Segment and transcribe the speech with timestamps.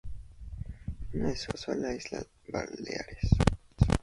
[1.13, 3.29] Una de sus ramas pasó a las Islas Baleares.